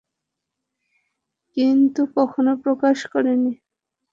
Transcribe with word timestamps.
কিন্তু 1.57 2.01
কখনো 2.17 2.51
প্রকাশ 2.63 2.97
করেনি। 3.13 3.53